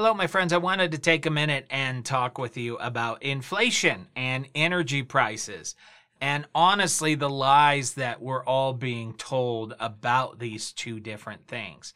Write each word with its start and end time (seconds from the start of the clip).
Hello, 0.00 0.14
my 0.14 0.28
friends. 0.28 0.54
I 0.54 0.56
wanted 0.56 0.92
to 0.92 0.98
take 0.98 1.26
a 1.26 1.30
minute 1.30 1.66
and 1.68 2.02
talk 2.06 2.38
with 2.38 2.56
you 2.56 2.78
about 2.78 3.22
inflation 3.22 4.06
and 4.16 4.48
energy 4.54 5.02
prices. 5.02 5.76
And 6.22 6.46
honestly, 6.54 7.14
the 7.14 7.28
lies 7.28 7.92
that 7.92 8.22
we're 8.22 8.42
all 8.44 8.72
being 8.72 9.12
told 9.12 9.74
about 9.78 10.38
these 10.38 10.72
two 10.72 11.00
different 11.00 11.46
things. 11.48 11.92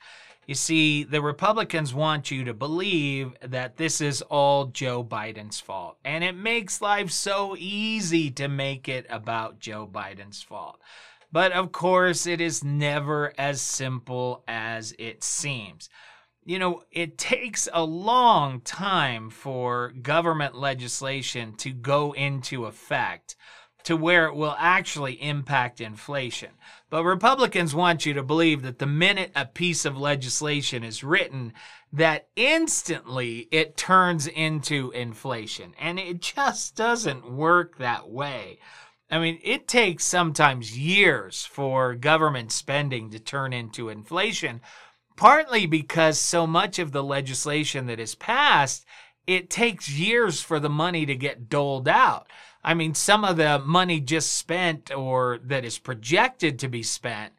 You 0.46 0.54
see, 0.54 1.04
the 1.04 1.22
Republicans 1.22 1.94
want 1.94 2.30
you 2.30 2.44
to 2.44 2.52
believe 2.52 3.32
that 3.40 3.78
this 3.78 4.02
is 4.02 4.20
all 4.20 4.66
Joe 4.66 5.02
Biden's 5.02 5.58
fault. 5.58 5.96
And 6.04 6.22
it 6.22 6.36
makes 6.36 6.82
life 6.82 7.10
so 7.10 7.56
easy 7.58 8.30
to 8.32 8.48
make 8.48 8.86
it 8.86 9.06
about 9.08 9.60
Joe 9.60 9.88
Biden's 9.90 10.42
fault. 10.42 10.78
But 11.32 11.52
of 11.52 11.72
course, 11.72 12.26
it 12.26 12.42
is 12.42 12.62
never 12.62 13.32
as 13.38 13.62
simple 13.62 14.44
as 14.46 14.94
it 14.98 15.24
seems. 15.24 15.88
You 16.44 16.58
know, 16.58 16.82
it 16.92 17.16
takes 17.16 17.68
a 17.72 17.82
long 17.82 18.60
time 18.60 19.30
for 19.30 19.92
government 20.02 20.54
legislation 20.54 21.54
to 21.56 21.70
go 21.70 22.12
into 22.12 22.66
effect 22.66 23.34
to 23.84 23.96
where 23.96 24.26
it 24.26 24.34
will 24.34 24.56
actually 24.58 25.22
impact 25.22 25.80
inflation. 25.80 26.50
But 26.90 27.04
Republicans 27.04 27.74
want 27.74 28.06
you 28.06 28.14
to 28.14 28.22
believe 28.22 28.62
that 28.62 28.78
the 28.78 28.86
minute 28.86 29.30
a 29.36 29.44
piece 29.44 29.84
of 29.84 29.96
legislation 29.96 30.82
is 30.82 31.04
written, 31.04 31.52
that 31.92 32.28
instantly 32.34 33.46
it 33.50 33.76
turns 33.76 34.26
into 34.26 34.90
inflation. 34.92 35.74
And 35.78 35.98
it 35.98 36.20
just 36.20 36.74
doesn't 36.76 37.30
work 37.30 37.78
that 37.78 38.08
way. 38.08 38.58
I 39.10 39.18
mean, 39.18 39.38
it 39.44 39.68
takes 39.68 40.04
sometimes 40.04 40.78
years 40.78 41.44
for 41.44 41.94
government 41.94 42.52
spending 42.52 43.10
to 43.10 43.18
turn 43.18 43.52
into 43.52 43.90
inflation, 43.90 44.62
partly 45.16 45.66
because 45.66 46.18
so 46.18 46.46
much 46.46 46.78
of 46.78 46.92
the 46.92 47.02
legislation 47.02 47.86
that 47.86 48.00
is 48.00 48.14
passed, 48.14 48.84
it 49.26 49.50
takes 49.50 49.88
years 49.88 50.40
for 50.40 50.60
the 50.60 50.68
money 50.68 51.06
to 51.06 51.16
get 51.16 51.48
doled 51.48 51.88
out. 51.88 52.26
I 52.62 52.74
mean, 52.74 52.94
some 52.94 53.24
of 53.24 53.36
the 53.36 53.58
money 53.58 54.00
just 54.00 54.32
spent 54.32 54.94
or 54.94 55.38
that 55.44 55.64
is 55.64 55.78
projected 55.78 56.58
to 56.60 56.68
be 56.68 56.82
spent 56.82 57.32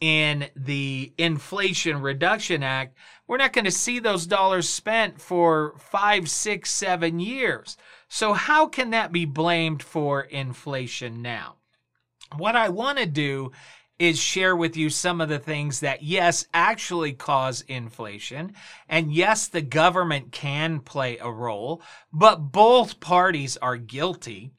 in 0.00 0.48
the 0.54 1.12
Inflation 1.18 2.00
Reduction 2.00 2.62
Act, 2.62 2.96
we're 3.26 3.36
not 3.36 3.52
going 3.52 3.64
to 3.64 3.70
see 3.70 3.98
those 3.98 4.26
dollars 4.26 4.68
spent 4.68 5.20
for 5.20 5.74
five, 5.78 6.30
six, 6.30 6.70
seven 6.70 7.18
years. 7.18 7.76
So, 8.08 8.32
how 8.32 8.66
can 8.66 8.90
that 8.90 9.12
be 9.12 9.24
blamed 9.24 9.82
for 9.82 10.22
inflation 10.22 11.20
now? 11.20 11.56
What 12.36 12.56
I 12.56 12.68
want 12.68 12.98
to 12.98 13.06
do 13.06 13.52
is 13.98 14.18
share 14.18 14.54
with 14.54 14.76
you 14.76 14.90
some 14.90 15.20
of 15.20 15.28
the 15.28 15.38
things 15.38 15.80
that, 15.80 16.02
yes, 16.02 16.46
actually 16.54 17.12
cause 17.12 17.62
inflation. 17.62 18.52
And 18.88 19.12
yes, 19.12 19.48
the 19.48 19.62
government 19.62 20.30
can 20.30 20.80
play 20.80 21.18
a 21.18 21.30
role, 21.30 21.82
but 22.12 22.52
both 22.52 23.00
parties 23.00 23.56
are 23.56 23.76
guilty. 23.76 24.52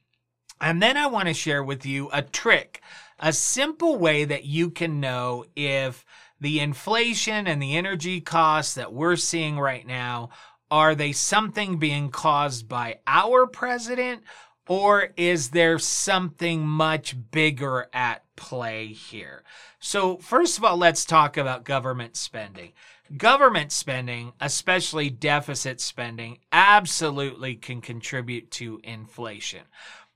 And 0.59 0.81
then 0.81 0.97
I 0.97 1.07
want 1.07 1.29
to 1.29 1.33
share 1.33 1.63
with 1.63 1.85
you 1.85 2.09
a 2.11 2.21
trick, 2.21 2.81
a 3.19 3.31
simple 3.31 3.97
way 3.97 4.25
that 4.25 4.43
you 4.43 4.69
can 4.71 4.99
know 4.99 5.45
if 5.55 6.05
the 6.41 6.59
inflation 6.59 7.47
and 7.47 7.61
the 7.61 7.77
energy 7.77 8.21
costs 8.21 8.73
that 8.75 8.93
we're 8.93 9.15
seeing 9.15 9.57
right 9.57 9.85
now 9.85 10.29
are 10.71 10.95
they 10.95 11.11
something 11.11 11.79
being 11.79 12.09
caused 12.09 12.67
by 12.67 12.99
our 13.07 13.47
president 13.47 14.23
or 14.67 15.09
is 15.17 15.49
there 15.49 15.79
something 15.79 16.65
much 16.65 17.15
bigger 17.31 17.87
at 17.91 18.23
play 18.39 18.87
here? 18.87 19.43
So, 19.79 20.17
first 20.17 20.57
of 20.57 20.63
all, 20.63 20.77
let's 20.77 21.03
talk 21.03 21.35
about 21.35 21.65
government 21.65 22.15
spending. 22.15 22.71
Government 23.17 23.71
spending, 23.71 24.33
especially 24.39 25.09
deficit 25.09 25.81
spending, 25.81 26.39
absolutely 26.51 27.55
can 27.55 27.81
contribute 27.81 28.49
to 28.51 28.79
inflation 28.83 29.63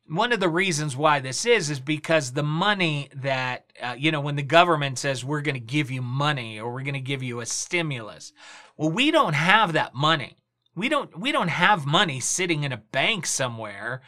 one 0.08 0.34
of 0.34 0.40
the 0.40 0.50
reasons 0.50 0.98
why 0.98 1.20
this 1.20 1.46
is 1.46 1.70
is 1.70 1.80
because 1.80 2.32
the 2.32 2.44
money 2.44 3.10
that 3.16 3.66
uh, 3.82 3.96
you 3.98 4.12
know 4.12 4.22
when 4.22 4.36
the 4.36 4.44
government 4.44 5.00
says 5.00 5.24
we're 5.24 5.42
going 5.42 5.56
to 5.56 5.60
give 5.60 5.90
you 5.90 6.02
money 6.02 6.60
or 6.60 6.74
we're 6.74 6.84
going 6.84 6.94
to 6.94 7.00
give 7.00 7.24
you 7.24 7.40
a 7.40 7.46
stimulus 7.46 8.34
well 8.78 8.90
we 8.90 9.12
don't 9.12 9.34
have 9.34 9.74
that 9.74 9.96
money 9.96 10.36
we 10.76 10.90
don't 10.90 11.18
we 11.18 11.32
don't 11.32 11.50
have 11.50 11.86
money 11.86 12.20
sitting 12.20 12.64
in 12.64 12.72
a 12.72 12.78
bank 12.78 13.26
somewhere 13.26 14.02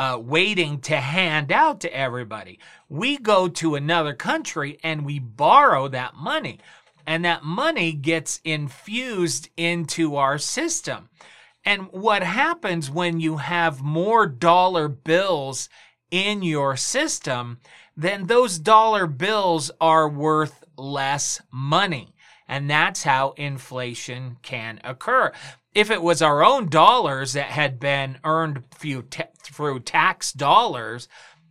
uh, 0.00 0.18
waiting 0.18 0.80
to 0.80 0.96
hand 0.96 1.52
out 1.52 1.80
to 1.80 1.94
everybody 1.94 2.58
we 2.88 3.18
go 3.18 3.48
to 3.48 3.74
another 3.74 4.14
country 4.14 4.78
and 4.82 5.04
we 5.04 5.18
borrow 5.18 5.86
that 5.88 6.14
money 6.14 6.58
and 7.06 7.24
that 7.24 7.44
money 7.44 7.92
gets 7.92 8.40
infused 8.44 9.48
into 9.56 10.16
our 10.16 10.38
system 10.38 11.08
and 11.64 11.92
what 11.92 12.22
happens 12.22 12.90
when 12.90 13.20
you 13.20 13.36
have 13.36 13.82
more 13.82 14.26
dollar 14.26 14.88
bills 14.88 15.68
in 16.10 16.42
your 16.42 16.76
system, 16.76 17.58
then 17.96 18.26
those 18.26 18.58
dollar 18.58 19.06
bills 19.06 19.70
are 19.80 20.08
worth 20.08 20.64
less 20.76 21.40
money. 21.50 22.14
And 22.48 22.68
that's 22.68 23.04
how 23.04 23.32
inflation 23.36 24.38
can 24.42 24.80
occur. 24.82 25.32
If 25.74 25.90
it 25.90 26.02
was 26.02 26.20
our 26.20 26.44
own 26.44 26.68
dollars 26.68 27.34
that 27.34 27.46
had 27.46 27.78
been 27.78 28.18
earned 28.24 28.68
through 28.70 29.80
tax 29.80 30.32
dollars, 30.32 31.08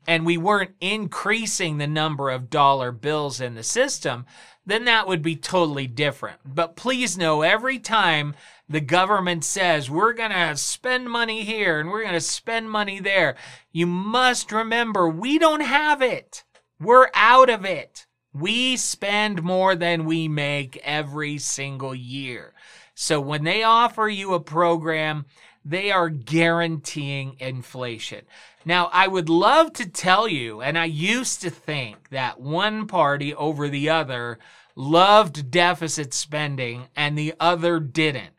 and 0.08 0.26
we 0.26 0.38
weren't 0.38 0.76
increasing 0.82 1.78
the 1.78 1.88
number 1.88 2.30
of 2.30 2.50
dollar 2.50 2.92
bills 2.92 3.40
in 3.40 3.56
the 3.56 3.64
system, 3.64 4.26
then 4.66 4.86
that 4.86 5.08
would 5.08 5.22
be 5.22 5.36
totally 5.36 5.88
different. 5.88 6.40
But 6.44 6.76
please 6.76 7.18
know 7.18 7.44
every 7.44 7.80
time 7.80 8.36
the 8.68 8.82
government 8.82 9.44
says 9.44 9.90
we're 9.90 10.14
going 10.14 10.32
to 10.32 10.58
spend 10.58 11.10
money 11.10 11.44
here 11.44 11.80
and 11.80 11.90
we're 11.90 12.02
going 12.02 12.14
to 12.14 12.22
spend 12.22 12.70
money 12.70 13.00
there, 13.00 13.36
you 13.72 13.86
must 13.86 14.52
remember 14.52 15.08
we 15.08 15.40
don't 15.40 15.62
have 15.62 16.02
it. 16.02 16.44
We're 16.80 17.10
out 17.14 17.50
of 17.50 17.64
it. 17.64 18.06
We 18.34 18.78
spend 18.78 19.44
more 19.44 19.76
than 19.76 20.06
we 20.06 20.28
make 20.28 20.78
every 20.78 21.38
single 21.38 21.96
year. 21.96 22.54
So 23.02 23.22
when 23.22 23.46
they 23.46 23.64
offer 23.64 24.10
you 24.10 24.34
a 24.34 24.42
program, 24.42 25.26
they 25.64 25.90
are 25.90 26.10
guaranteeing 26.10 27.38
inflation. 27.40 28.26
Now, 28.66 28.90
I 28.92 29.08
would 29.08 29.30
love 29.30 29.72
to 29.74 29.90
tell 29.90 30.28
you, 30.28 30.60
and 30.60 30.78
I 30.78 30.84
used 30.84 31.40
to 31.42 31.50
think 31.50 32.10
that 32.10 32.42
one 32.42 32.88
party 32.88 33.34
over 33.34 33.70
the 33.70 33.90
other 33.90 34.38
loved 34.76 35.50
deficit 35.50 36.14
spending 36.14 36.88
and 36.94 37.18
the 37.18 37.36
other 37.40 37.80
didn't. 37.80 38.34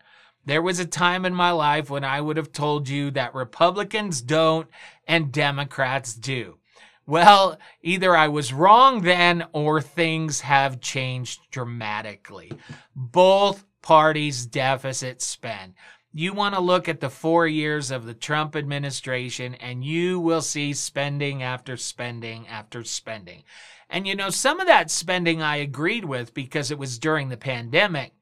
There 0.44 0.60
was 0.60 0.78
a 0.78 0.84
time 0.84 1.25
in 1.25 1.34
my 1.34 1.53
life 1.53 1.88
when 1.88 2.04
I 2.04 2.21
would 2.21 2.37
have 2.37 2.53
told 2.53 2.87
you 2.87 3.10
that 3.12 3.34
Republicans 3.34 4.21
don't 4.21 4.69
and 5.09 5.32
Democrats 5.32 6.12
do. 6.12 6.59
Well, 7.06 7.59
either 7.82 8.15
I 8.15 8.28
was 8.28 8.53
wrong 8.53 9.00
then 9.00 9.47
or 9.53 9.81
things 9.81 10.42
have 10.42 10.82
changed 10.82 11.41
dramatically. 11.50 12.53
Both 12.94 13.65
parties 13.83 14.47
deficit 14.47 15.23
spend. 15.23 15.75
You 16.13 16.33
want 16.33 16.55
to 16.55 16.61
look 16.61 16.89
at 16.89 17.01
the 17.01 17.11
four 17.11 17.47
years 17.47 17.91
of 17.91 18.05
the 18.05 18.15
Trump 18.15 18.57
administration 18.57 19.55
and 19.55 19.85
you 19.85 20.19
will 20.19 20.43
see 20.43 20.73
spending 20.73 21.43
after 21.43 21.77
spending 21.77 22.49
after 22.49 22.83
spending. 22.83 23.45
And 23.89 24.07
you 24.07 24.15
know, 24.15 24.31
some 24.31 24.61
of 24.61 24.67
that 24.67 24.91
spending 24.91 25.43
I 25.43 25.57
agreed 25.57 26.05
with 26.05 26.35
because 26.35 26.71
it 26.71 26.79
was 26.79 26.99
during 26.99 27.29
the 27.29 27.37
pandemic. 27.37 28.13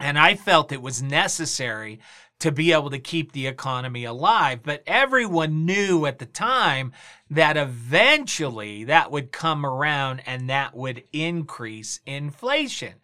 And 0.00 0.18
I 0.18 0.36
felt 0.36 0.70
it 0.70 0.80
was 0.80 1.02
necessary 1.02 1.98
to 2.40 2.52
be 2.52 2.72
able 2.72 2.90
to 2.90 2.98
keep 2.98 3.32
the 3.32 3.46
economy 3.46 4.04
alive. 4.04 4.60
But 4.62 4.84
everyone 4.86 5.66
knew 5.66 6.06
at 6.06 6.18
the 6.18 6.26
time 6.26 6.92
that 7.30 7.56
eventually 7.56 8.84
that 8.84 9.10
would 9.10 9.32
come 9.32 9.66
around 9.66 10.22
and 10.24 10.48
that 10.48 10.76
would 10.76 11.02
increase 11.12 12.00
inflation. 12.06 12.94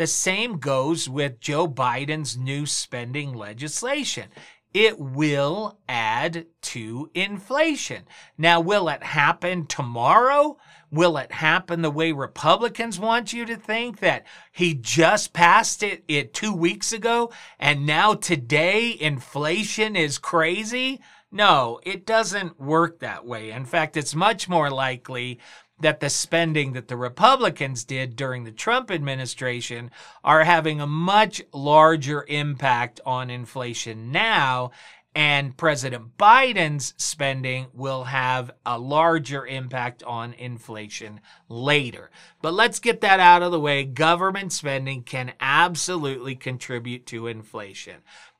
The 0.00 0.06
same 0.06 0.56
goes 0.56 1.10
with 1.10 1.40
Joe 1.40 1.68
Biden's 1.68 2.34
new 2.34 2.64
spending 2.64 3.34
legislation. 3.34 4.30
It 4.72 4.98
will 4.98 5.78
add 5.90 6.46
to 6.62 7.10
inflation. 7.12 8.04
Now, 8.38 8.60
will 8.60 8.88
it 8.88 9.02
happen 9.02 9.66
tomorrow? 9.66 10.56
Will 10.90 11.18
it 11.18 11.32
happen 11.32 11.82
the 11.82 11.90
way 11.90 12.12
Republicans 12.12 12.98
want 12.98 13.34
you 13.34 13.44
to 13.44 13.56
think 13.56 13.98
that 13.98 14.24
he 14.52 14.72
just 14.72 15.34
passed 15.34 15.82
it, 15.82 16.02
it 16.08 16.32
two 16.32 16.54
weeks 16.54 16.94
ago 16.94 17.30
and 17.58 17.84
now 17.84 18.14
today 18.14 18.96
inflation 18.98 19.96
is 19.96 20.16
crazy? 20.16 21.02
No, 21.30 21.78
it 21.84 22.06
doesn't 22.06 22.58
work 22.58 23.00
that 23.00 23.26
way. 23.26 23.50
In 23.50 23.66
fact, 23.66 23.98
it's 23.98 24.14
much 24.14 24.48
more 24.48 24.70
likely 24.70 25.38
that 25.80 26.00
the 26.00 26.10
spending 26.10 26.74
that 26.74 26.88
the 26.88 26.96
Republicans 26.96 27.84
did 27.84 28.16
during 28.16 28.44
the 28.44 28.52
Trump 28.52 28.90
administration 28.90 29.90
are 30.22 30.44
having 30.44 30.80
a 30.80 30.86
much 30.86 31.42
larger 31.52 32.24
impact 32.28 33.00
on 33.04 33.30
inflation 33.30 34.12
now 34.12 34.70
And 35.14 35.56
President 35.56 36.16
Biden's 36.16 36.94
spending 36.96 37.66
will 37.74 38.04
have 38.04 38.52
a 38.64 38.78
larger 38.78 39.44
impact 39.44 40.04
on 40.04 40.34
inflation 40.34 41.20
later. 41.48 42.10
But 42.40 42.54
let's 42.54 42.78
get 42.78 43.00
that 43.00 43.18
out 43.18 43.42
of 43.42 43.50
the 43.50 43.58
way. 43.58 43.82
Government 43.82 44.52
spending 44.52 45.02
can 45.02 45.32
absolutely 45.40 46.36
contribute 46.36 47.06
to 47.06 47.26
inflation. 47.26 47.96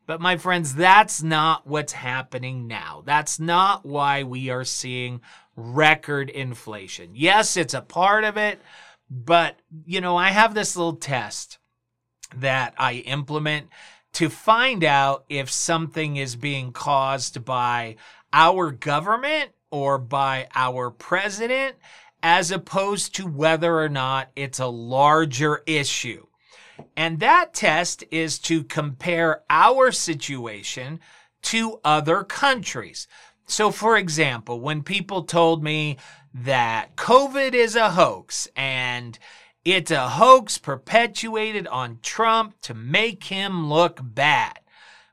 But 0.06 0.20
my 0.20 0.36
friends, 0.36 0.74
that's 0.74 1.22
not 1.22 1.66
what's 1.66 1.92
happening 1.92 2.68
now. 2.68 3.02
That's 3.04 3.40
not 3.40 3.84
why 3.84 4.22
we 4.22 4.48
are 4.48 4.64
seeing 4.64 5.22
record 5.60 6.30
inflation. 6.30 7.10
Yes, 7.14 7.56
it's 7.56 7.74
a 7.74 7.80
part 7.80 8.24
of 8.24 8.36
it, 8.36 8.60
but 9.10 9.56
you 9.84 10.00
know, 10.00 10.16
I 10.16 10.28
have 10.30 10.54
this 10.54 10.76
little 10.76 10.96
test 10.96 11.58
that 12.36 12.74
I 12.78 12.94
implement 12.94 13.68
to 14.14 14.28
find 14.28 14.82
out 14.84 15.24
if 15.28 15.50
something 15.50 16.16
is 16.16 16.36
being 16.36 16.72
caused 16.72 17.44
by 17.44 17.96
our 18.32 18.70
government 18.70 19.50
or 19.70 19.98
by 19.98 20.48
our 20.54 20.90
president, 20.90 21.76
as 22.22 22.50
opposed 22.50 23.14
to 23.14 23.26
whether 23.26 23.78
or 23.78 23.88
not 23.88 24.30
it's 24.34 24.58
a 24.58 24.66
larger 24.66 25.62
issue. 25.66 26.26
And 26.96 27.20
that 27.20 27.54
test 27.54 28.04
is 28.10 28.38
to 28.40 28.64
compare 28.64 29.42
our 29.48 29.92
situation 29.92 31.00
to 31.42 31.80
other 31.84 32.24
countries. 32.24 33.06
So, 33.50 33.72
for 33.72 33.96
example, 33.96 34.60
when 34.60 34.84
people 34.84 35.24
told 35.24 35.64
me 35.64 35.96
that 36.32 36.94
COVID 36.94 37.52
is 37.52 37.74
a 37.74 37.90
hoax 37.90 38.46
and 38.54 39.18
it's 39.64 39.90
a 39.90 40.10
hoax 40.10 40.56
perpetuated 40.56 41.66
on 41.66 41.98
Trump 42.00 42.54
to 42.62 42.74
make 42.74 43.24
him 43.24 43.68
look 43.68 43.98
bad. 44.02 44.60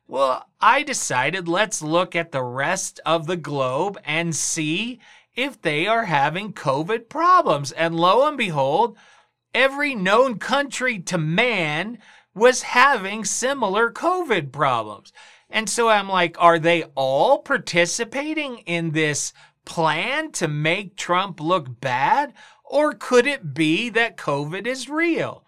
Well, 0.07 0.47
I 0.61 0.83
decided 0.83 1.47
let's 1.47 1.81
look 1.81 2.15
at 2.15 2.31
the 2.31 2.43
rest 2.43 2.99
of 3.07 3.25
the 3.25 3.37
globe 3.37 3.99
and 4.05 4.35
see 4.35 4.99
if 5.35 5.59
they 5.59 5.87
are 5.87 6.05
having 6.05 6.53
COVID 6.53 7.09
problems. 7.09 7.71
And 7.71 7.95
lo 7.95 8.27
and 8.27 8.37
behold, 8.37 8.97
every 9.51 9.95
known 9.95 10.37
country 10.37 10.99
to 10.99 11.17
man 11.17 11.97
was 12.35 12.61
having 12.61 13.25
similar 13.25 13.91
COVID 13.91 14.51
problems. 14.51 15.11
And 15.49 15.69
so 15.69 15.89
I'm 15.89 16.09
like, 16.09 16.35
are 16.39 16.59
they 16.59 16.83
all 16.95 17.39
participating 17.39 18.59
in 18.59 18.91
this 18.91 19.33
plan 19.65 20.31
to 20.33 20.47
make 20.47 20.95
Trump 20.95 21.39
look 21.39 21.79
bad? 21.79 22.33
Or 22.63 22.93
could 22.93 23.25
it 23.25 23.53
be 23.53 23.89
that 23.89 24.17
COVID 24.17 24.67
is 24.67 24.89
real? 24.89 25.45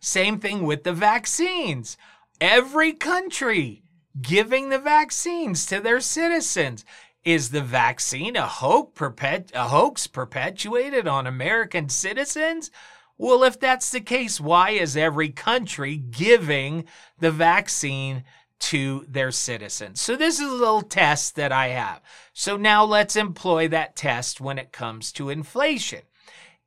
Same 0.00 0.38
thing 0.38 0.64
with 0.64 0.84
the 0.84 0.92
vaccines. 0.92 1.96
Every 2.40 2.92
country 2.92 3.82
giving 4.20 4.68
the 4.68 4.78
vaccines 4.78 5.64
to 5.66 5.80
their 5.80 6.00
citizens. 6.00 6.84
Is 7.24 7.50
the 7.50 7.62
vaccine 7.62 8.34
a 8.34 8.48
hoax, 8.48 8.90
perpet- 8.96 9.52
a 9.54 9.68
hoax 9.68 10.08
perpetuated 10.08 11.06
on 11.06 11.26
American 11.26 11.88
citizens? 11.88 12.70
Well, 13.16 13.44
if 13.44 13.60
that's 13.60 13.90
the 13.90 14.00
case, 14.00 14.40
why 14.40 14.70
is 14.70 14.96
every 14.96 15.28
country 15.28 15.96
giving 15.96 16.84
the 17.20 17.30
vaccine 17.30 18.24
to 18.62 19.04
their 19.08 19.30
citizens? 19.30 20.00
So, 20.00 20.16
this 20.16 20.40
is 20.40 20.50
a 20.50 20.54
little 20.54 20.82
test 20.82 21.36
that 21.36 21.52
I 21.52 21.68
have. 21.68 22.00
So, 22.32 22.56
now 22.56 22.84
let's 22.84 23.16
employ 23.16 23.68
that 23.68 23.96
test 23.96 24.40
when 24.40 24.58
it 24.58 24.72
comes 24.72 25.12
to 25.12 25.30
inflation. 25.30 26.02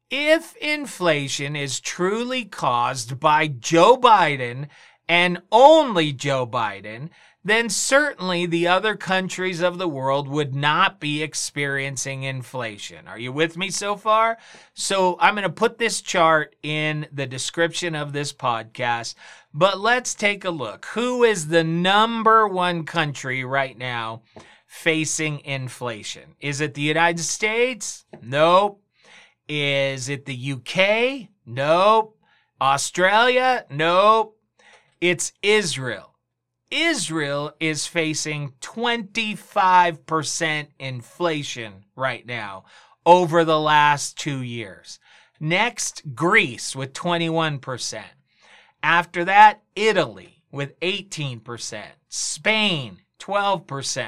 If 0.10 0.56
inflation 0.58 1.56
is 1.56 1.80
truly 1.80 2.46
caused 2.46 3.20
by 3.20 3.48
Joe 3.48 3.98
Biden 3.98 4.68
and 5.08 5.42
only 5.52 6.14
Joe 6.14 6.46
Biden, 6.46 7.10
then 7.46 7.70
certainly 7.70 8.48
the 8.48 8.68
other 8.68 8.96
countries 8.96 9.62
of 9.62 9.78
the 9.78 9.88
world 9.88 10.28
would 10.28 10.56
not 10.56 11.00
be 11.00 11.22
experiencing 11.22 12.24
inflation. 12.24 13.08
Are 13.08 13.20
you 13.20 13.32
with 13.32 13.56
me 13.56 13.70
so 13.70 13.96
far? 13.96 14.40
So 14.74 15.16
I'm 15.20 15.36
going 15.36 15.44
to 15.44 15.50
put 15.50 15.78
this 15.78 16.02
chart 16.02 16.56
in 16.64 17.06
the 17.14 17.28
description 17.28 17.94
of 17.94 18.14
this 18.14 18.34
podcast, 18.34 19.14
but 19.54 19.80
let's 19.80 20.16
take 20.16 20.44
a 20.44 20.50
look. 20.50 20.88
Who 20.88 21.24
is 21.24 21.48
the 21.48 21.64
number 21.64 22.48
one 22.48 22.84
country 22.84 23.46
right 23.46 23.78
now 23.78 24.24
facing 24.66 25.42
inflation? 25.42 26.36
Is 26.40 26.62
it 26.62 26.74
the 26.74 26.82
United 26.82 27.22
States? 27.22 28.06
Nope. 28.24 28.82
Is 29.48 30.10
it 30.10 30.26
the 30.26 30.54
UK? 30.54 31.30
Nope. 31.46 32.18
Australia? 32.60 33.66
Nope. 33.70 34.36
It's 35.00 35.32
Israel. 35.44 36.15
Israel 36.72 37.54
is 37.60 37.88
facing 37.88 38.54
25% 38.62 40.68
inflation 40.80 41.74
right 41.96 42.26
now 42.26 42.64
over 43.06 43.46
the 43.46 43.60
last 43.60 44.18
two 44.18 44.42
years. 44.42 45.00
Next, 45.40 46.16
Greece 46.16 46.76
with 46.76 46.94
21%. 46.94 48.04
After 48.82 49.24
that, 49.26 49.62
Italy 49.76 50.42
with 50.52 50.80
18%. 50.80 51.84
Spain, 52.10 53.02
12%. 53.20 54.08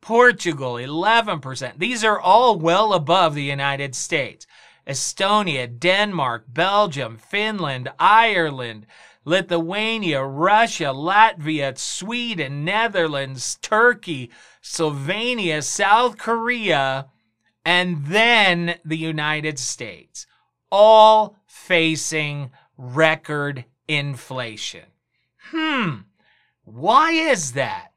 Portugal, 0.00 0.74
11%. 0.74 1.78
These 1.78 2.04
are 2.04 2.20
all 2.20 2.58
well 2.58 2.92
above 2.92 3.34
the 3.34 3.42
United 3.42 3.94
States. 3.94 4.46
Estonia, 4.86 5.66
Denmark, 5.66 6.44
Belgium, 6.48 7.18
Finland, 7.18 7.88
Ireland, 7.98 8.86
Lithuania, 9.26 10.22
Russia, 10.22 10.92
Latvia, 10.94 11.76
Sweden, 11.76 12.64
Netherlands, 12.64 13.58
Turkey, 13.60 14.30
Slovenia, 14.62 15.64
South 15.64 16.16
Korea, 16.16 17.08
and 17.64 18.06
then 18.06 18.76
the 18.84 18.96
United 18.96 19.58
States, 19.58 20.28
all 20.70 21.36
facing 21.44 22.52
record 22.78 23.64
inflation. 23.88 24.84
Hmm, 25.50 25.94
why 26.62 27.10
is 27.10 27.52
that? 27.54 27.88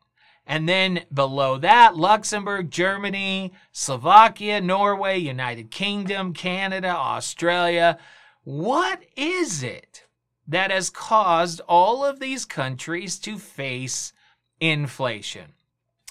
And 0.47 0.67
then 0.67 1.01
below 1.13 1.59
that, 1.59 1.95
Luxembourg, 1.95 2.71
Germany, 2.71 3.53
Slovakia, 3.71 4.61
Norway, 4.61 5.19
United 5.19 5.69
Kingdom, 5.69 6.33
Canada, 6.33 6.87
Australia. 6.87 7.99
What 8.43 9.03
is 9.15 9.61
it 9.61 10.05
that 10.49 10.71
has 10.71 10.89
caused 10.89 11.61
all 11.67 12.03
of 12.03 12.19
these 12.19 12.43
countries 12.45 13.17
to 13.19 13.37
face 13.37 14.11
inflation? 14.59 15.53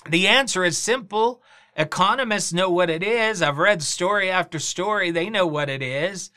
The 0.08 0.26
answer 0.26 0.64
is 0.64 0.78
simple. 0.78 1.42
Economists 1.76 2.52
know 2.52 2.70
what 2.70 2.90
it 2.90 3.02
is. 3.02 3.42
I've 3.42 3.58
read 3.58 3.82
story 3.82 4.30
after 4.30 4.58
story. 4.58 5.10
They 5.10 5.28
know 5.28 5.46
what 5.46 5.68
it 5.68 5.82
is. 5.82 6.30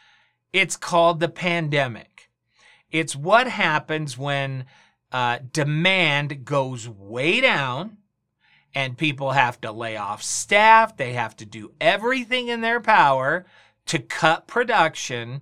It's 0.51 0.75
called 0.75 1.19
the 1.19 1.29
pandemic. 1.29 2.29
It's 2.91 3.15
what 3.15 3.47
happens 3.47 4.17
when 4.17 4.65
uh, 5.11 5.39
demand 5.53 6.43
goes 6.43 6.89
way 6.89 7.39
down 7.39 7.97
and 8.73 8.97
people 8.97 9.31
have 9.31 9.59
to 9.61 9.71
lay 9.71 9.97
off 9.97 10.23
staff. 10.23 10.97
They 10.97 11.13
have 11.13 11.35
to 11.37 11.45
do 11.45 11.73
everything 11.79 12.47
in 12.47 12.61
their 12.61 12.79
power 12.79 13.45
to 13.87 13.99
cut 13.99 14.47
production. 14.47 15.41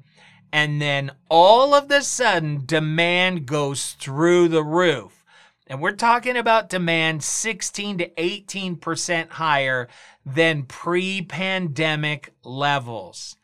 And 0.52 0.82
then 0.82 1.12
all 1.30 1.74
of 1.74 1.88
the 1.88 2.02
sudden, 2.02 2.64
demand 2.66 3.46
goes 3.46 3.94
through 3.94 4.48
the 4.48 4.64
roof. 4.64 5.24
And 5.68 5.82
we're 5.82 5.92
talking 5.92 6.36
about 6.36 6.70
demand 6.70 7.24
16 7.24 8.00
to 8.00 8.10
18% 8.10 9.30
higher 9.30 9.88
than 10.26 10.64
pre 10.64 11.22
pandemic 11.22 12.34
levels. 12.44 13.36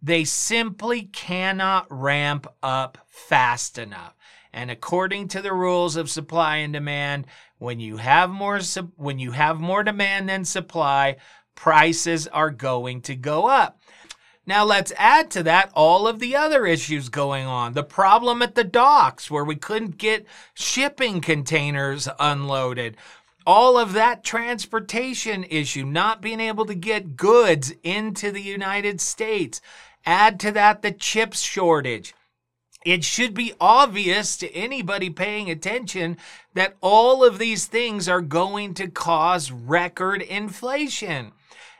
They 0.00 0.24
simply 0.24 1.02
cannot 1.02 1.86
ramp 1.90 2.46
up 2.62 2.98
fast 3.08 3.78
enough. 3.78 4.14
And 4.52 4.70
according 4.70 5.28
to 5.28 5.42
the 5.42 5.52
rules 5.52 5.96
of 5.96 6.10
supply 6.10 6.58
and 6.58 6.72
demand, 6.72 7.26
when 7.58 7.80
you 7.80 7.96
have 7.96 8.30
more 8.30 8.60
when 8.96 9.18
you 9.18 9.32
have 9.32 9.60
more 9.60 9.82
demand 9.82 10.28
than 10.28 10.44
supply, 10.44 11.16
prices 11.54 12.26
are 12.28 12.50
going 12.50 13.00
to 13.02 13.16
go 13.16 13.46
up. 13.46 13.80
Now 14.46 14.64
let's 14.64 14.92
add 14.96 15.30
to 15.32 15.42
that 15.44 15.70
all 15.74 16.08
of 16.08 16.18
the 16.18 16.34
other 16.34 16.66
issues 16.66 17.08
going 17.08 17.46
on. 17.46 17.74
The 17.74 17.84
problem 17.84 18.42
at 18.42 18.54
the 18.54 18.64
docks 18.64 19.30
where 19.30 19.44
we 19.44 19.56
couldn't 19.56 19.98
get 19.98 20.26
shipping 20.54 21.20
containers 21.20 22.08
unloaded. 22.18 22.96
All 23.46 23.78
of 23.78 23.92
that 23.92 24.24
transportation 24.24 25.44
issue, 25.44 25.84
not 25.84 26.20
being 26.20 26.40
able 26.40 26.66
to 26.66 26.74
get 26.74 27.16
goods 27.16 27.72
into 27.82 28.30
the 28.30 28.42
United 28.42 29.00
States. 29.00 29.60
Add 30.04 30.40
to 30.40 30.52
that 30.52 30.82
the 30.82 30.92
chips 30.92 31.40
shortage 31.40 32.14
it 32.84 33.04
should 33.04 33.34
be 33.34 33.54
obvious 33.60 34.36
to 34.38 34.52
anybody 34.52 35.10
paying 35.10 35.50
attention 35.50 36.16
that 36.54 36.76
all 36.80 37.24
of 37.24 37.38
these 37.38 37.66
things 37.66 38.08
are 38.08 38.20
going 38.20 38.74
to 38.74 38.88
cause 38.88 39.52
record 39.52 40.22
inflation. 40.22 41.32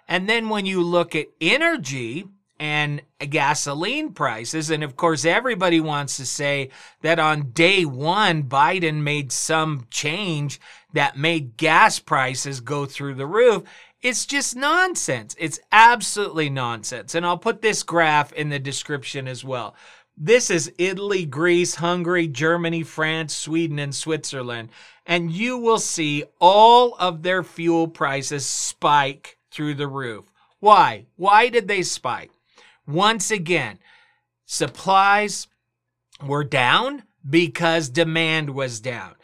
And 0.08 0.28
then 0.28 0.48
when 0.48 0.66
you 0.66 0.82
look 0.82 1.14
at 1.14 1.28
energy 1.40 2.26
and 2.62 3.02
gasoline 3.18 4.12
prices. 4.12 4.70
And 4.70 4.84
of 4.84 4.94
course, 4.94 5.24
everybody 5.24 5.80
wants 5.80 6.16
to 6.18 6.24
say 6.24 6.70
that 7.00 7.18
on 7.18 7.50
day 7.50 7.84
one, 7.84 8.44
Biden 8.44 9.02
made 9.02 9.32
some 9.32 9.88
change 9.90 10.60
that 10.92 11.18
made 11.18 11.56
gas 11.56 11.98
prices 11.98 12.60
go 12.60 12.86
through 12.86 13.14
the 13.14 13.26
roof. 13.26 13.64
It's 14.00 14.26
just 14.26 14.54
nonsense. 14.54 15.34
It's 15.40 15.58
absolutely 15.72 16.50
nonsense. 16.50 17.16
And 17.16 17.26
I'll 17.26 17.36
put 17.36 17.62
this 17.62 17.82
graph 17.82 18.32
in 18.32 18.48
the 18.48 18.60
description 18.60 19.26
as 19.26 19.44
well. 19.44 19.74
This 20.16 20.48
is 20.48 20.72
Italy, 20.78 21.26
Greece, 21.26 21.74
Hungary, 21.74 22.28
Germany, 22.28 22.84
France, 22.84 23.34
Sweden, 23.34 23.80
and 23.80 23.92
Switzerland. 23.92 24.68
And 25.04 25.32
you 25.32 25.58
will 25.58 25.80
see 25.80 26.22
all 26.38 26.94
of 27.00 27.24
their 27.24 27.42
fuel 27.42 27.88
prices 27.88 28.46
spike 28.46 29.36
through 29.50 29.74
the 29.74 29.88
roof. 29.88 30.26
Why? 30.60 31.06
Why 31.16 31.48
did 31.48 31.66
they 31.66 31.82
spike? 31.82 32.30
Once 32.86 33.30
again, 33.30 33.78
supplies 34.44 35.46
were 36.24 36.44
down 36.44 37.02
because 37.28 37.88
demand 37.88 38.50
was 38.50 38.80
down. 38.80 39.14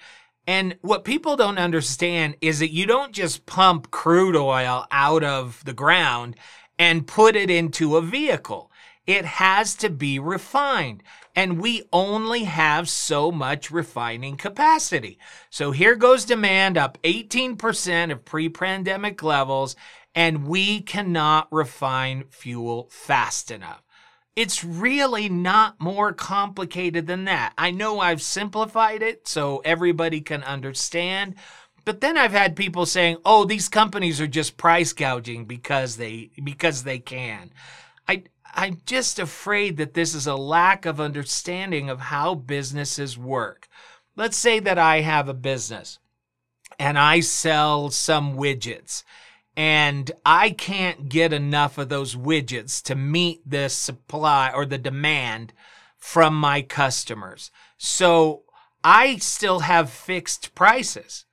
And 0.46 0.76
what 0.80 1.04
people 1.04 1.36
don't 1.36 1.58
understand 1.58 2.36
is 2.40 2.60
that 2.60 2.72
you 2.72 2.86
don't 2.86 3.12
just 3.12 3.44
pump 3.44 3.90
crude 3.90 4.36
oil 4.36 4.86
out 4.90 5.22
of 5.22 5.62
the 5.64 5.74
ground 5.74 6.36
and 6.78 7.06
put 7.06 7.36
it 7.36 7.50
into 7.50 7.96
a 7.96 8.02
vehicle. 8.02 8.70
It 9.06 9.24
has 9.24 9.74
to 9.76 9.90
be 9.90 10.18
refined. 10.18 11.02
And 11.34 11.60
we 11.60 11.82
only 11.92 12.44
have 12.44 12.88
so 12.88 13.30
much 13.30 13.70
refining 13.70 14.36
capacity. 14.36 15.18
So 15.50 15.70
here 15.70 15.94
goes 15.96 16.24
demand 16.24 16.78
up 16.78 16.98
18% 17.02 18.10
of 18.10 18.24
pre 18.24 18.48
pandemic 18.48 19.22
levels, 19.22 19.76
and 20.18 20.48
we 20.48 20.80
cannot 20.80 21.46
refine 21.52 22.25
fuel 22.28 22.88
fast 22.90 23.52
enough. 23.52 23.84
It's 24.34 24.64
really 24.64 25.28
not 25.28 25.80
more 25.80 26.12
complicated 26.12 27.06
than 27.06 27.25
that. 27.26 27.52
I 27.56 27.70
know 27.70 28.00
I've 28.00 28.20
simplified 28.20 29.00
it 29.00 29.28
so 29.28 29.62
everybody 29.64 30.20
can 30.20 30.42
understand, 30.42 31.37
but 31.84 32.00
then 32.00 32.16
I've 32.18 32.32
had 32.32 32.56
people 32.56 32.84
saying, 32.84 33.18
"Oh, 33.25 33.44
these 33.44 33.68
companies 33.68 34.20
are 34.20 34.26
just 34.26 34.56
price 34.56 34.92
gouging 34.92 35.44
because 35.44 35.98
they 35.98 36.30
because 36.42 36.82
they 36.82 36.98
can." 36.98 37.52
I 38.08 38.25
I'm 38.56 38.82
just 38.87 39.20
afraid 39.20 39.76
that 39.76 39.94
this 39.94 40.16
is 40.16 40.26
a 40.26 40.34
lack 40.34 40.84
of 40.84 41.00
understanding 41.00 41.88
of 41.88 42.00
how 42.00 42.34
businesses 42.34 43.16
work. 43.16 43.68
Let's 44.16 44.37
say 44.37 44.58
that 44.58 44.78
I 44.78 45.02
have 45.02 45.28
a 45.28 45.34
business 45.34 46.00
and 46.76 46.98
I 46.98 47.20
sell 47.20 47.90
some 47.90 48.37
widgets 48.37 49.04
and 49.58 50.12
I 50.24 50.50
can't 50.50 51.08
get 51.08 51.32
enough 51.32 51.78
of 51.78 51.88
those 51.88 52.14
widgets 52.14 52.80
to 52.84 52.94
meet 52.94 53.40
the 53.44 53.68
supply 53.68 54.52
or 54.54 54.64
the 54.64 54.78
demand 54.78 55.52
from 55.96 56.38
my 56.38 56.62
customers. 56.62 57.50
So 57.76 58.44
I 58.84 59.16
still 59.16 59.58
have 59.58 59.90
fixed 59.90 60.54
prices. 60.54 61.24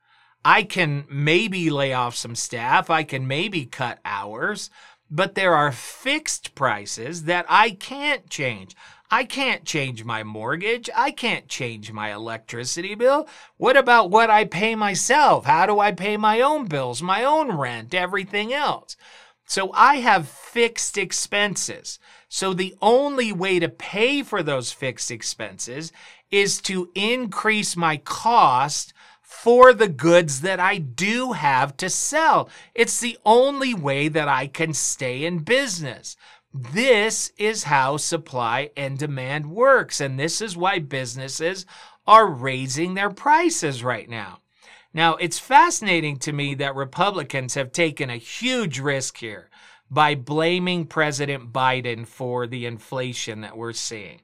I 0.43 0.63
can 0.63 1.05
maybe 1.07 1.69
lay 1.69 1.93
off 1.93 2.15
some 2.15 2.33
staff. 2.33 2.89
I 2.89 3.03
can 3.03 3.27
maybe 3.27 3.63
cut 3.63 3.99
hours 4.03 4.71
but 5.09 5.35
there 5.35 5.55
are 5.55 5.71
fixed 5.71 6.55
prices 6.55 7.23
that 7.23 7.45
I 7.47 7.71
can't 7.71 8.29
change. 8.29 8.75
I 9.11 9.23
can't 9.23 9.65
change 9.65 10.03
my 10.03 10.23
mortgage. 10.23 10.89
I 10.95 11.11
can't 11.11 11.47
change 11.47 11.91
my 11.91 12.13
electricity 12.13 12.95
bill. 12.95 13.27
What 13.57 13.77
about 13.77 14.09
what 14.09 14.29
I 14.29 14.45
pay 14.45 14.75
myself? 14.75 15.45
How 15.45 15.65
do 15.67 15.79
I 15.79 15.91
pay 15.91 16.17
my 16.17 16.41
own 16.41 16.65
bills, 16.65 17.01
my 17.01 17.23
own 17.23 17.55
rent, 17.55 17.93
everything 17.93 18.51
else? 18.51 18.97
So 19.45 19.71
I 19.73 19.97
have 19.97 20.27
fixed 20.27 20.97
expenses. 20.97 21.99
So 22.27 22.53
the 22.53 22.75
only 22.81 23.31
way 23.31 23.59
to 23.59 23.69
pay 23.69 24.23
for 24.23 24.41
those 24.41 24.71
fixed 24.71 25.11
expenses 25.11 25.91
is 26.31 26.59
to 26.63 26.89
increase 26.95 27.77
my 27.77 27.97
cost 27.97 28.91
for 29.41 29.73
the 29.73 29.87
goods 29.87 30.41
that 30.41 30.59
I 30.59 30.77
do 30.77 31.33
have 31.33 31.77
to 31.77 31.89
sell. 31.89 32.49
It's 32.73 32.99
the 32.99 33.17
only 33.25 33.73
way 33.73 34.07
that 34.07 34.27
I 34.27 34.47
can 34.47 34.73
stay 34.73 35.23
in 35.23 35.39
business. 35.39 36.17
This 36.51 37.31
is 37.37 37.65
how 37.65 37.97
supply 37.97 38.71
and 38.75 38.97
demand 38.97 39.51
works. 39.51 40.01
And 40.01 40.19
this 40.19 40.41
is 40.41 40.57
why 40.57 40.79
businesses 40.79 41.65
are 42.07 42.27
raising 42.27 42.93
their 42.93 43.11
prices 43.11 43.83
right 43.83 44.09
now. 44.09 44.39
Now, 44.93 45.15
it's 45.15 45.37
fascinating 45.37 46.17
to 46.19 46.31
me 46.31 46.55
that 46.55 46.73
Republicans 46.73 47.53
have 47.55 47.71
taken 47.71 48.09
a 48.09 48.17
huge 48.17 48.79
risk 48.79 49.17
here 49.17 49.49
by 49.89 50.15
blaming 50.15 50.85
President 50.85 51.53
Biden 51.53 52.07
for 52.07 52.47
the 52.47 52.65
inflation 52.65 53.41
that 53.41 53.57
we're 53.57 53.73
seeing 53.73 54.21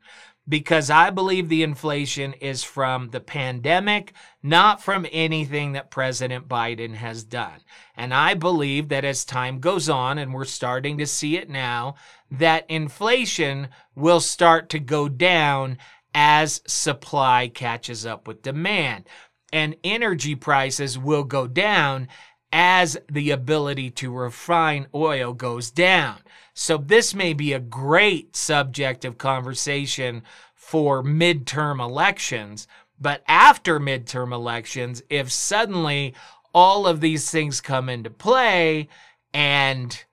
because 0.49 0.89
I 0.89 1.11
believe 1.11 1.49
the 1.49 1.63
inflation 1.63 2.33
is 2.33 2.63
from 2.63 3.09
the 3.09 3.19
pandemic, 3.19 4.13
not 4.41 4.83
from 4.83 5.05
anything 5.11 5.73
that 5.73 5.91
President 5.91 6.47
Biden 6.47 6.95
has 6.95 7.23
done. 7.23 7.61
And 7.95 8.13
I 8.13 8.33
believe 8.33 8.89
that 8.89 9.05
as 9.05 9.23
time 9.23 9.59
goes 9.59 9.87
on, 9.87 10.17
and 10.17 10.33
we're 10.33 10.45
starting 10.45 10.97
to 10.97 11.05
see 11.05 11.37
it 11.37 11.49
now, 11.49 11.95
that 12.31 12.65
inflation 12.69 13.69
will 13.95 14.19
start 14.19 14.69
to 14.69 14.79
go 14.79 15.07
down 15.07 15.77
as 16.13 16.61
supply 16.67 17.47
catches 17.47 18.05
up 18.05 18.27
with 18.27 18.41
demand. 18.41 19.07
And 19.53 19.75
energy 19.83 20.35
prices 20.35 20.97
will 20.97 21.23
go 21.23 21.45
down 21.45 22.07
as 22.51 22.97
the 23.09 23.31
ability 23.31 23.89
to 23.91 24.11
refine 24.11 24.87
oil 24.93 25.33
goes 25.33 25.71
down. 25.71 26.17
So 26.53 26.77
this 26.77 27.13
may 27.13 27.33
be 27.33 27.53
a 27.53 27.59
great 27.59 28.35
subject 28.35 29.05
of 29.05 29.17
conversation 29.17 30.23
for 30.53 31.03
midterm 31.03 31.79
elections. 31.79 32.67
But 32.99 33.23
after 33.27 33.79
midterm 33.79 34.33
elections, 34.33 35.01
if 35.09 35.31
suddenly 35.31 36.13
all 36.53 36.85
of 36.85 37.01
these 37.01 37.29
things 37.31 37.61
come 37.61 37.89
into 37.89 38.09
play 38.09 38.89
and 39.33 40.03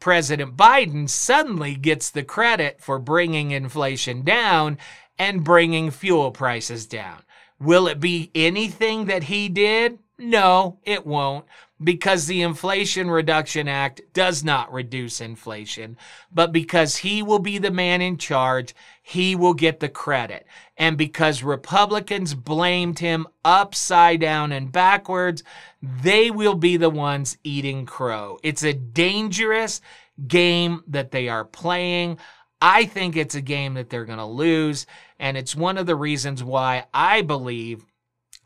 President 0.00 0.56
Biden 0.56 1.08
suddenly 1.08 1.74
gets 1.74 2.10
the 2.10 2.22
credit 2.22 2.80
for 2.80 2.98
bringing 2.98 3.50
inflation 3.50 4.22
down 4.22 4.78
and 5.18 5.42
bringing 5.42 5.90
fuel 5.90 6.30
prices 6.30 6.86
down. 6.86 7.22
Will 7.58 7.86
it 7.86 8.00
be 8.00 8.30
anything 8.34 9.06
that 9.06 9.24
he 9.24 9.48
did? 9.48 9.98
No, 10.24 10.78
it 10.84 11.06
won't 11.06 11.44
because 11.82 12.26
the 12.26 12.40
Inflation 12.40 13.10
Reduction 13.10 13.68
Act 13.68 14.00
does 14.14 14.42
not 14.42 14.72
reduce 14.72 15.20
inflation, 15.20 15.98
but 16.32 16.50
because 16.50 16.96
he 16.96 17.22
will 17.22 17.40
be 17.40 17.58
the 17.58 17.70
man 17.70 18.00
in 18.00 18.16
charge, 18.16 18.74
he 19.02 19.36
will 19.36 19.52
get 19.52 19.80
the 19.80 19.88
credit. 19.90 20.46
And 20.78 20.96
because 20.96 21.42
Republicans 21.42 22.32
blamed 22.32 23.00
him 23.00 23.26
upside 23.44 24.20
down 24.20 24.50
and 24.50 24.72
backwards, 24.72 25.42
they 25.82 26.30
will 26.30 26.54
be 26.54 26.78
the 26.78 26.88
ones 26.88 27.36
eating 27.44 27.84
crow. 27.84 28.38
It's 28.42 28.62
a 28.62 28.72
dangerous 28.72 29.82
game 30.26 30.84
that 30.86 31.10
they 31.10 31.28
are 31.28 31.44
playing. 31.44 32.18
I 32.62 32.86
think 32.86 33.14
it's 33.14 33.34
a 33.34 33.42
game 33.42 33.74
that 33.74 33.90
they're 33.90 34.06
going 34.06 34.18
to 34.18 34.24
lose. 34.24 34.86
And 35.18 35.36
it's 35.36 35.54
one 35.54 35.76
of 35.76 35.84
the 35.84 35.96
reasons 35.96 36.42
why 36.42 36.86
I 36.94 37.20
believe 37.20 37.84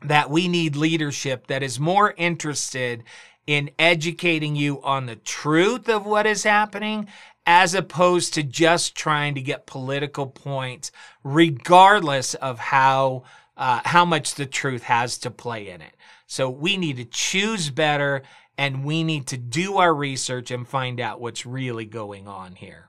that 0.01 0.29
we 0.29 0.47
need 0.47 0.75
leadership 0.75 1.47
that 1.47 1.63
is 1.63 1.79
more 1.79 2.13
interested 2.17 3.03
in 3.47 3.71
educating 3.79 4.55
you 4.55 4.81
on 4.83 5.05
the 5.05 5.15
truth 5.15 5.89
of 5.89 6.05
what 6.05 6.27
is 6.27 6.43
happening 6.43 7.07
as 7.45 7.73
opposed 7.73 8.33
to 8.35 8.43
just 8.43 8.95
trying 8.95 9.33
to 9.35 9.41
get 9.41 9.65
political 9.65 10.27
points 10.27 10.91
regardless 11.23 12.35
of 12.35 12.59
how 12.59 13.23
uh, 13.57 13.81
how 13.83 14.05
much 14.05 14.35
the 14.35 14.45
truth 14.45 14.83
has 14.83 15.17
to 15.17 15.29
play 15.29 15.69
in 15.69 15.81
it. 15.81 15.93
So 16.27 16.49
we 16.49 16.77
need 16.77 16.97
to 16.97 17.05
choose 17.05 17.69
better 17.69 18.21
and 18.57 18.85
we 18.85 19.03
need 19.03 19.27
to 19.27 19.37
do 19.37 19.77
our 19.77 19.93
research 19.93 20.51
and 20.51 20.67
find 20.67 20.99
out 21.01 21.19
what's 21.19 21.45
really 21.45 21.85
going 21.85 22.27
on 22.27 22.55
here 22.55 22.88